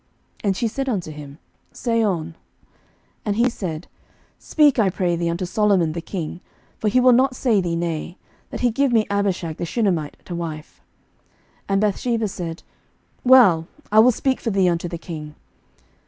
And 0.43 0.57
she 0.57 0.67
said 0.67 0.89
unto 0.89 1.11
him, 1.11 1.37
Say 1.71 2.01
on. 2.01 2.29
11:002:017 2.29 2.35
And 3.25 3.35
he 3.35 3.49
said, 3.51 3.87
Speak, 4.39 4.79
I 4.79 4.89
pray 4.89 5.15
thee, 5.15 5.29
unto 5.29 5.45
Solomon 5.45 5.91
the 5.91 6.01
king, 6.01 6.41
(for 6.79 6.87
he 6.87 6.99
will 6.99 7.11
not 7.11 7.35
say 7.35 7.61
thee 7.61 7.75
nay,) 7.75 8.17
that 8.49 8.61
he 8.61 8.71
give 8.71 8.91
me 8.91 9.05
Abishag 9.11 9.57
the 9.57 9.63
Shunammite 9.63 10.17
to 10.25 10.33
wife. 10.33 10.81
11:002:018 11.65 11.65
And 11.69 11.81
Bathsheba 11.81 12.27
said, 12.27 12.63
Well; 13.23 13.67
I 13.91 13.99
will 13.99 14.11
speak 14.11 14.39
for 14.41 14.49
thee 14.49 14.67
unto 14.69 14.87
the 14.87 14.97
king. 14.97 15.35